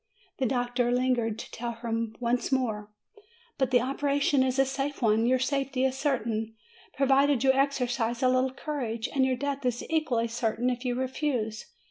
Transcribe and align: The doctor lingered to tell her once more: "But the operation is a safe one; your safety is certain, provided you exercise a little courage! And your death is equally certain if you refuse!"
The 0.39 0.47
doctor 0.47 0.91
lingered 0.91 1.37
to 1.37 1.51
tell 1.51 1.73
her 1.73 2.05
once 2.19 2.51
more: 2.51 2.89
"But 3.59 3.69
the 3.69 3.81
operation 3.81 4.41
is 4.41 4.57
a 4.57 4.65
safe 4.65 4.99
one; 4.99 5.27
your 5.27 5.37
safety 5.37 5.85
is 5.85 5.95
certain, 5.95 6.55
provided 6.95 7.43
you 7.43 7.53
exercise 7.53 8.23
a 8.23 8.27
little 8.27 8.49
courage! 8.51 9.07
And 9.13 9.27
your 9.27 9.35
death 9.35 9.63
is 9.63 9.85
equally 9.91 10.27
certain 10.27 10.71
if 10.71 10.83
you 10.85 10.95
refuse!" 10.95 11.67